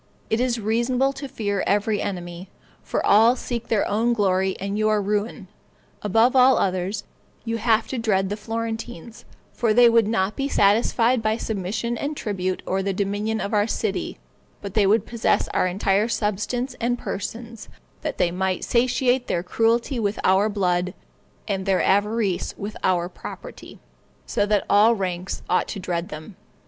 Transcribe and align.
It 0.31 0.39
is 0.39 0.59
reasonable 0.59 1.13
to 1.13 1.27
fear 1.27 1.63
every 1.67 2.01
enemy, 2.01 2.49
for 2.81 3.05
all 3.05 3.35
seek 3.35 3.67
their 3.67 3.87
own 3.87 4.13
glory 4.13 4.55
and 4.59 4.75
your 4.75 4.99
ruin; 4.99 5.47
above 6.01 6.35
all 6.35 6.57
others, 6.57 7.03
you 7.45 7.57
have 7.59 7.85
to 7.89 7.99
dread 7.99 8.29
the 8.29 8.35
Florentines, 8.35 9.25
for 9.53 9.75
they 9.75 9.87
would 9.87 10.07
not 10.07 10.35
be 10.35 10.47
satisfied 10.47 11.21
by 11.21 11.37
submission 11.37 11.99
and 11.99 12.17
tribute, 12.17 12.63
or 12.65 12.81
the 12.81 12.93
dominion 12.93 13.39
of 13.39 13.53
our 13.53 13.67
city, 13.67 14.17
but 14.59 14.73
they 14.73 14.87
would 14.87 15.05
possess 15.05 15.47
our 15.49 15.67
entire 15.67 16.07
substance 16.07 16.75
and 16.81 16.97
persons, 16.97 17.69
that 18.01 18.17
they 18.17 18.31
might 18.31 18.63
satiate 18.63 19.27
their 19.27 19.43
cruelty 19.43 19.99
with 19.99 20.19
our 20.23 20.49
blood, 20.49 20.95
and 21.47 21.67
their 21.67 21.83
avarice 21.83 22.55
with 22.57 22.75
our 22.83 23.07
property, 23.07 23.77
so 24.25 24.47
that 24.47 24.65
all 24.67 24.95
ranks 24.95 25.43
ought 25.47 25.67
to 25.67 25.79
dread 25.79 26.09
them. 26.09 26.37